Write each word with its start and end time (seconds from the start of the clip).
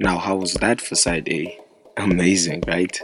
Now, 0.00 0.18
how 0.18 0.36
was 0.36 0.54
that 0.54 0.80
for 0.80 0.94
side 0.94 1.28
A? 1.28 1.58
Amazing, 1.96 2.62
right? 2.66 3.00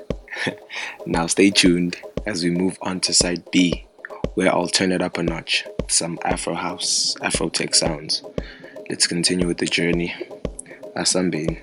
now, 1.06 1.26
stay 1.26 1.50
tuned 1.50 1.96
as 2.24 2.44
we 2.44 2.50
move 2.50 2.78
on 2.82 3.00
to 3.00 3.12
side 3.12 3.50
B, 3.50 3.86
where 4.34 4.52
I'll 4.52 4.68
turn 4.68 4.92
it 4.92 5.02
up 5.02 5.18
a 5.18 5.22
notch 5.22 5.64
some 5.88 6.18
Afro 6.24 6.54
house, 6.54 7.14
Afro 7.20 7.48
tech 7.48 7.74
sounds. 7.74 8.22
Let's 8.88 9.06
continue 9.06 9.46
with 9.46 9.58
the 9.58 9.66
journey. 9.66 10.14
Asambin. 10.96 11.60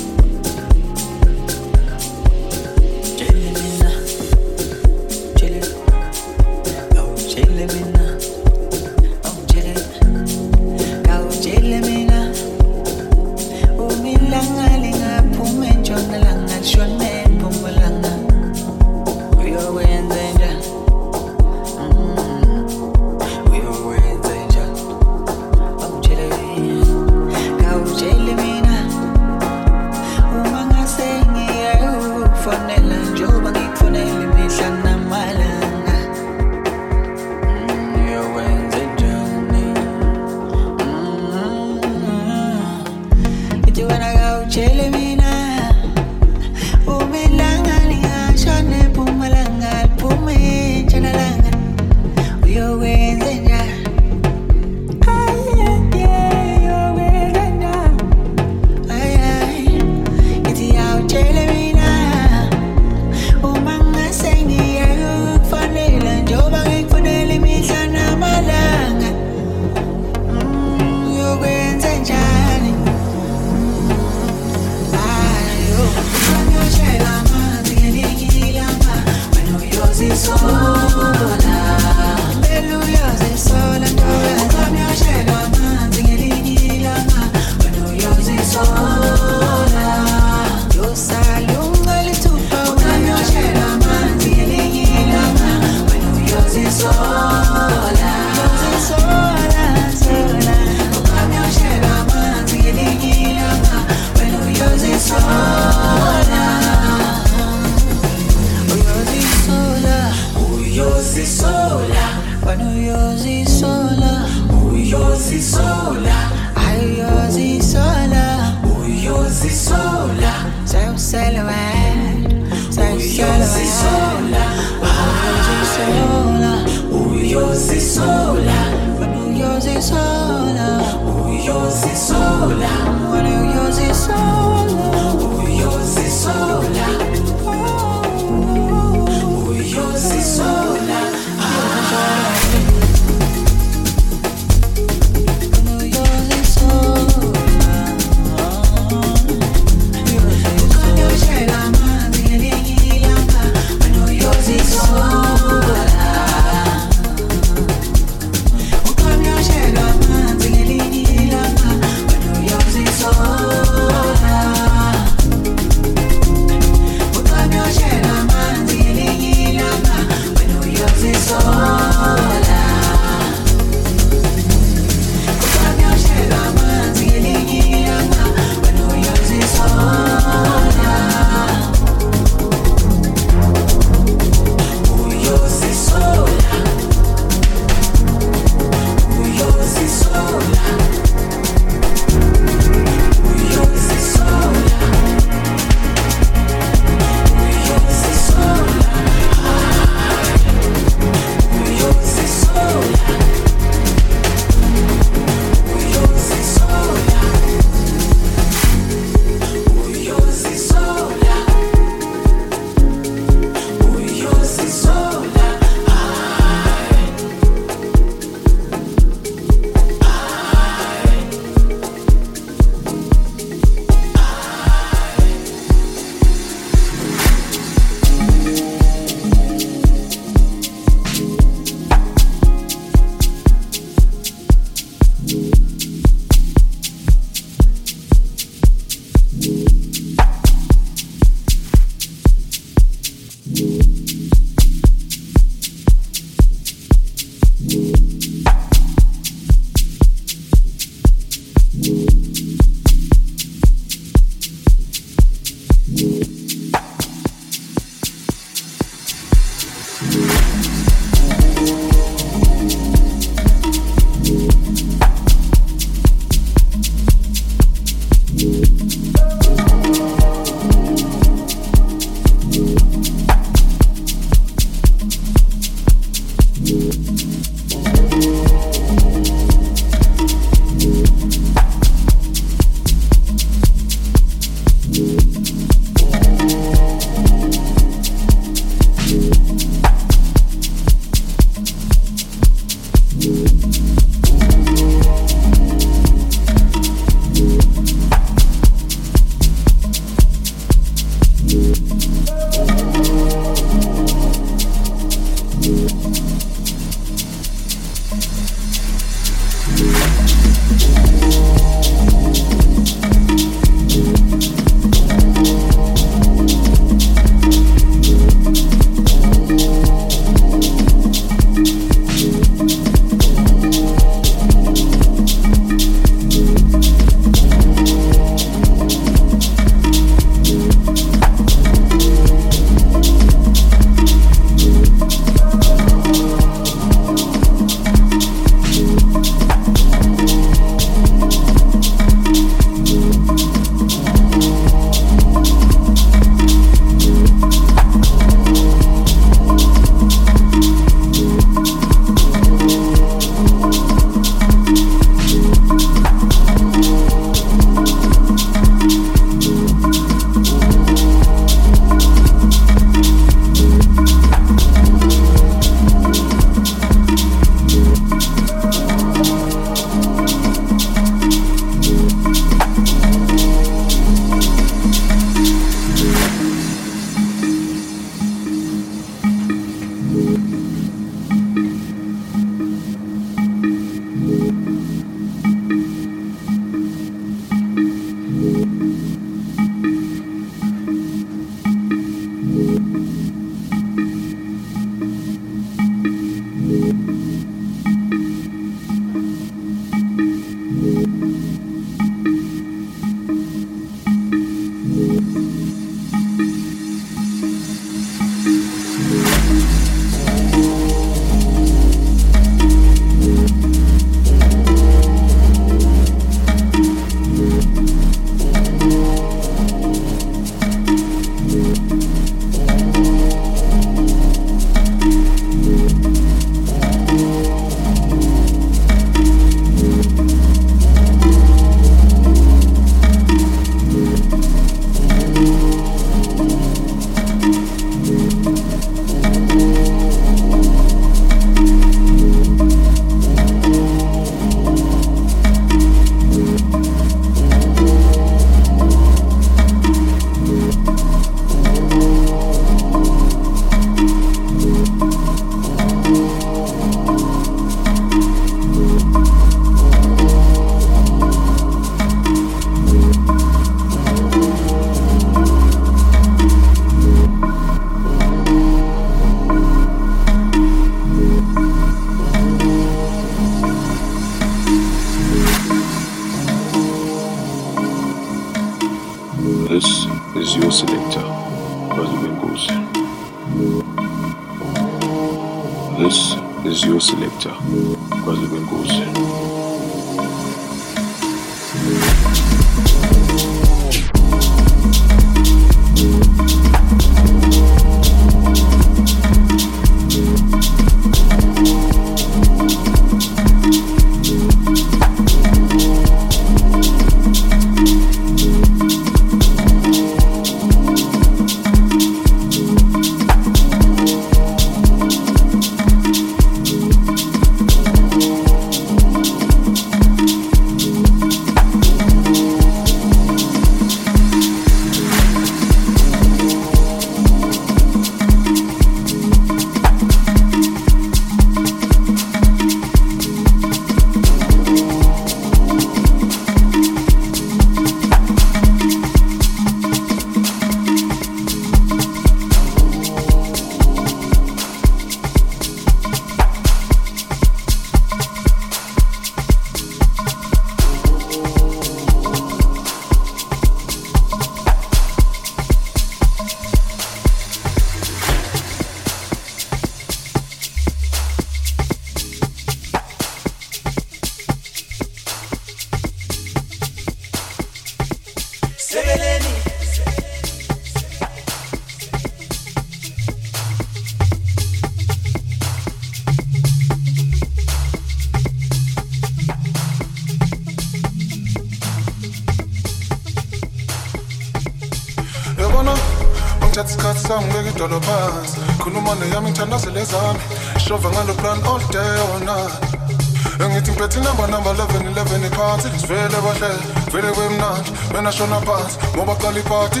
international 598.24 598.62
pass, 598.62 598.96
mobile 599.16 599.36
call 599.36 599.56
party. 599.68 600.00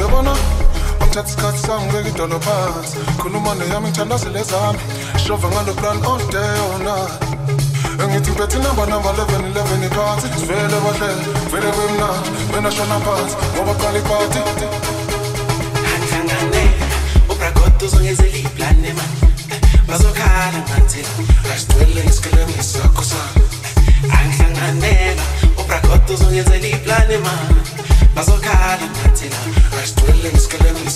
Yabona, 0.00 0.32
ngithatha 1.04 1.28
isikhathi 1.28 1.58
sami 1.58 1.86
ngeke 1.92 2.08
idolo 2.08 2.38
phansi 2.40 2.96
khuluma 3.20 3.54
neyami 3.54 3.88
ngithandazele 3.90 4.42
zami. 4.42 4.78
Shova 5.22 5.48
ngalo 5.52 5.72
plan 5.76 5.98
all 6.06 6.18
day 6.32 6.54
all 6.64 6.78
night. 6.88 7.12
Ngiphethe 8.08 8.56
inamba 8.56 8.86
namba 8.86 9.10
11 9.12 9.52
11 9.52 9.86
iphathi 9.86 10.28
Sivele 10.40 10.78
bahlele, 10.84 11.24
vele 11.50 11.70
kwemnandi 11.76 12.30
Wena 12.54 12.70
phansi, 12.70 13.36
ngoba 13.54 13.74
qala 13.74 13.98
iphathi 13.98 14.40
Hanhlangane, 15.88 16.64
ubragoda 17.30 17.86
uzongezela 17.86 18.38
iplane 18.38 18.92
man. 18.98 19.12
Bazokhala 19.88 20.58
ngathi 20.58 21.04
Asicele 21.52 22.04
isikelemi 22.08 22.62
sakho 22.62 23.02
sakho. 23.02 23.37
Tus 26.08 26.22
uñas 26.22 26.46
de 26.50 26.58
ni 26.58 26.74
planema 26.76 27.30
Paso 28.14 28.40
cada 28.40 28.78
matina 28.78 29.36
Resto 29.76 30.06
el 30.10 30.24
escalón 30.24 30.74
y 30.82 30.88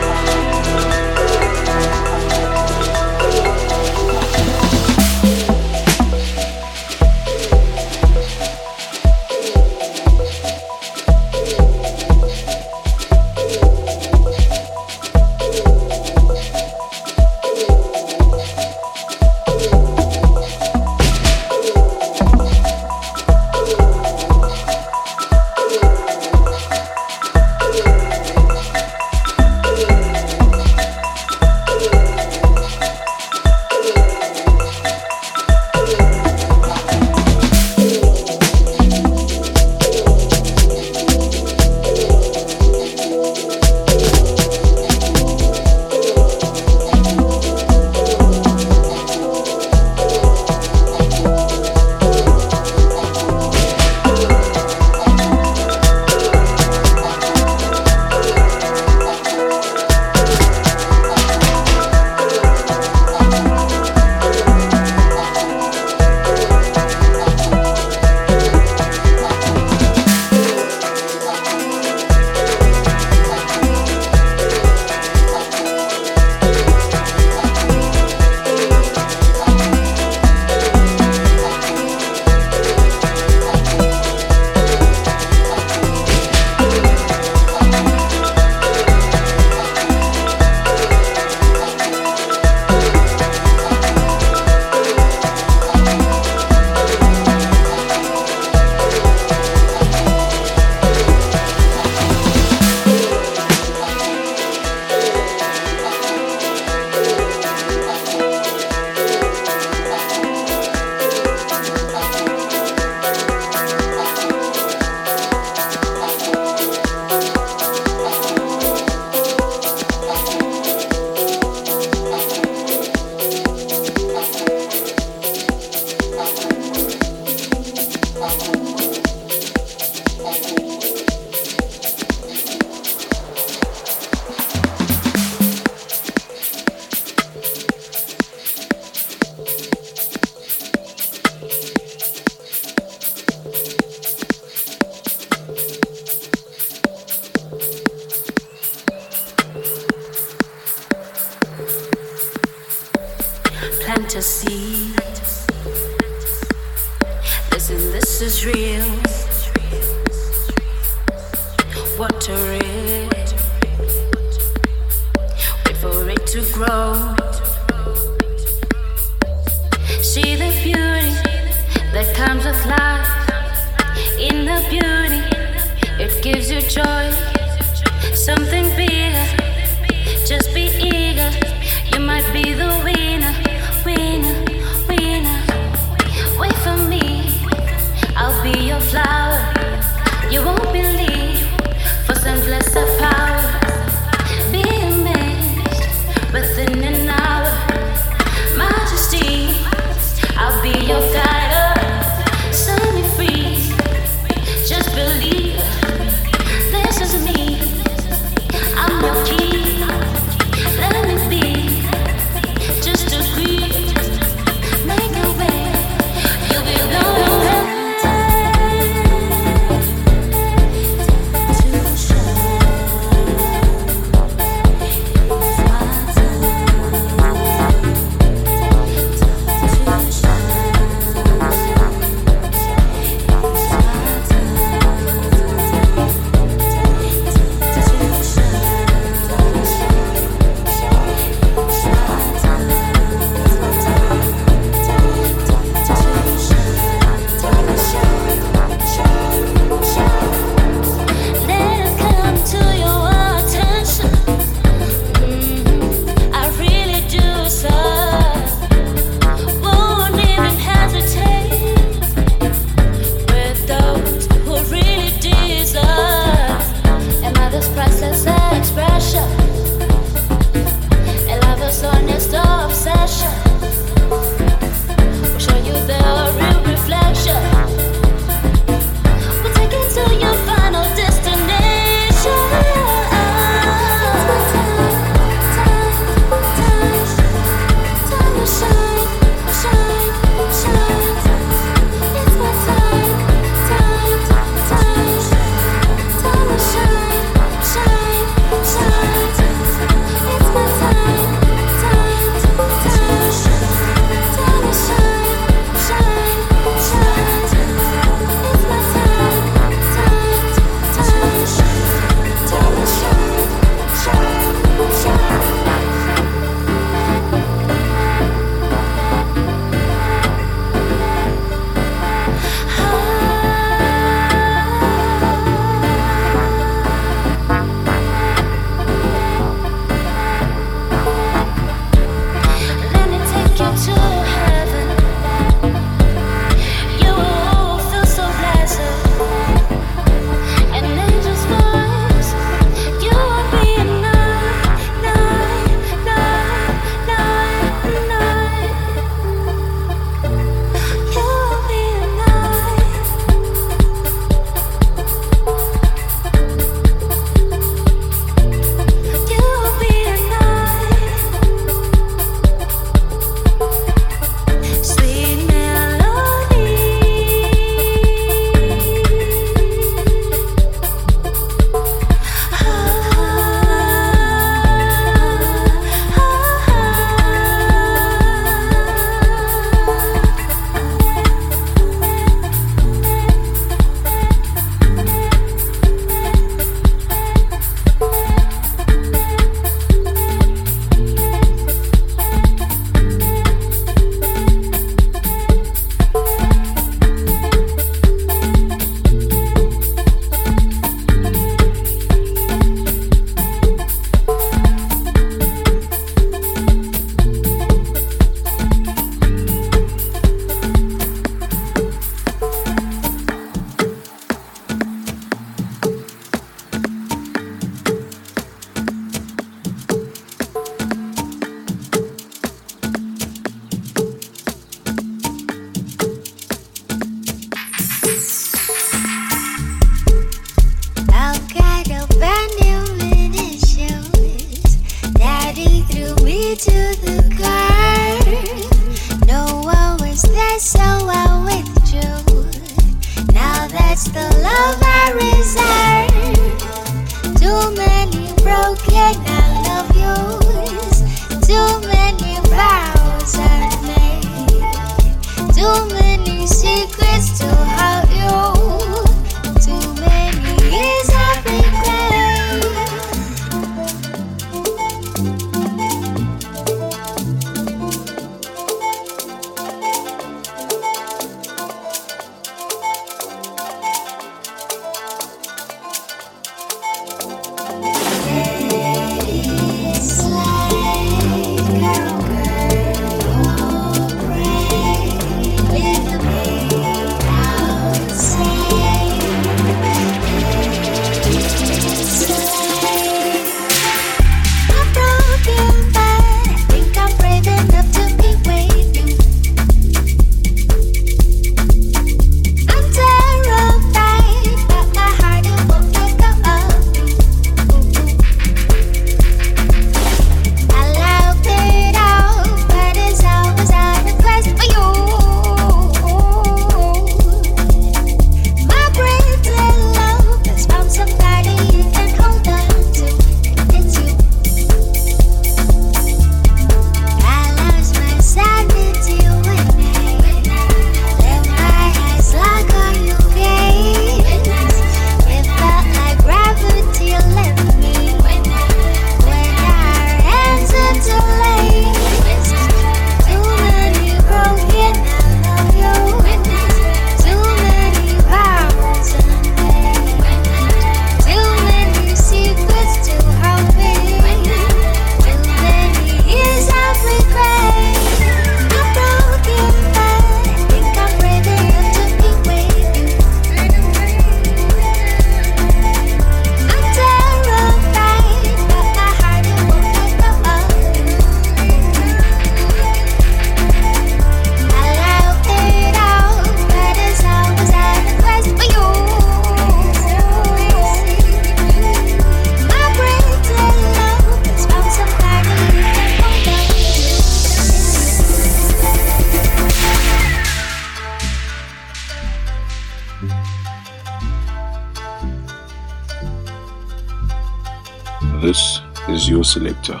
This 598.40 598.80
is 599.08 599.28
your 599.28 599.44
selector, 599.44 600.00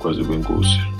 Kwaziwenkosi. 0.00 0.93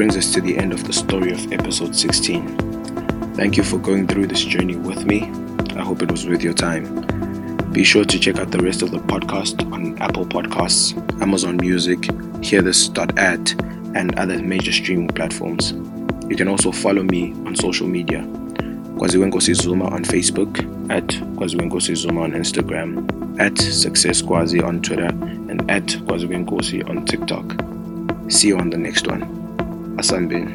Brings 0.00 0.16
us 0.16 0.32
to 0.32 0.40
the 0.40 0.56
end 0.56 0.72
of 0.72 0.82
the 0.84 0.92
story 0.94 1.30
of 1.30 1.52
episode 1.52 1.94
16. 1.94 2.56
Thank 3.34 3.58
you 3.58 3.62
for 3.62 3.76
going 3.76 4.06
through 4.06 4.28
this 4.28 4.42
journey 4.42 4.74
with 4.74 5.04
me. 5.04 5.24
I 5.76 5.82
hope 5.82 6.00
it 6.00 6.10
was 6.10 6.26
worth 6.26 6.42
your 6.42 6.54
time. 6.54 7.04
Be 7.70 7.84
sure 7.84 8.06
to 8.06 8.18
check 8.18 8.38
out 8.38 8.50
the 8.50 8.60
rest 8.60 8.80
of 8.80 8.92
the 8.92 8.96
podcast 8.96 9.70
on 9.70 9.98
Apple 9.98 10.24
Podcasts, 10.24 10.96
Amazon 11.20 11.58
Music, 11.58 11.98
HearThis.at, 11.98 13.52
and 13.94 14.18
other 14.18 14.38
major 14.38 14.72
streaming 14.72 15.08
platforms. 15.08 15.72
You 16.30 16.34
can 16.34 16.48
also 16.48 16.72
follow 16.72 17.02
me 17.02 17.32
on 17.44 17.54
social 17.54 17.86
media. 17.86 18.20
Kwaziwenkosi 18.96 19.54
Zuma 19.54 19.84
on 19.90 20.02
Facebook, 20.02 20.60
at 20.90 21.08
Kwaziwenkosi 21.36 21.94
Zuma 21.94 22.22
on 22.22 22.32
Instagram, 22.32 23.38
at 23.38 23.58
Success 23.58 24.22
Kwazi 24.22 24.64
on 24.64 24.80
Twitter, 24.80 25.08
and 25.08 25.70
at 25.70 25.84
Kwaziwenkosi 25.84 26.88
on 26.88 27.04
TikTok. 27.04 28.32
See 28.32 28.48
you 28.48 28.56
on 28.56 28.70
the 28.70 28.78
next 28.78 29.06
one. 29.06 29.39
Asambin. 30.00 30.48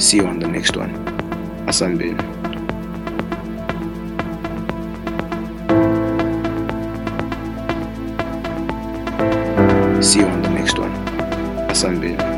See 0.00 0.16
you 0.16 0.26
on 0.26 0.40
the 0.40 0.48
next 0.48 0.76
one. 0.76 0.90
Asambin. 1.68 2.18
See 10.02 10.18
you 10.18 10.26
on 10.26 10.42
the 10.42 10.50
next 10.50 10.76
one. 10.80 10.90
Asambin. 11.68 12.29